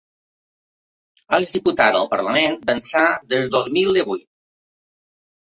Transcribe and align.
És 1.37 1.53
diputada 1.57 1.99
al 1.99 2.09
parlament 2.15 2.57
d’ençà 2.71 3.05
del 3.35 3.53
dos 3.59 3.71
mil 3.77 3.95
divuit. 4.01 4.27